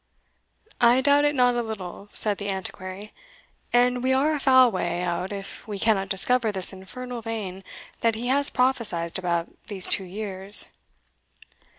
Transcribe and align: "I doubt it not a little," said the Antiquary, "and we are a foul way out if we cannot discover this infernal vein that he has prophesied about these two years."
"I 0.81 1.01
doubt 1.01 1.25
it 1.25 1.35
not 1.35 1.53
a 1.53 1.61
little," 1.61 2.09
said 2.11 2.39
the 2.39 2.49
Antiquary, 2.49 3.13
"and 3.71 4.01
we 4.01 4.13
are 4.13 4.33
a 4.33 4.39
foul 4.39 4.71
way 4.71 5.03
out 5.03 5.31
if 5.31 5.67
we 5.67 5.77
cannot 5.77 6.09
discover 6.09 6.51
this 6.51 6.73
infernal 6.73 7.21
vein 7.21 7.63
that 7.99 8.15
he 8.15 8.25
has 8.29 8.49
prophesied 8.49 9.19
about 9.19 9.55
these 9.67 9.87
two 9.87 10.03
years." 10.05 10.69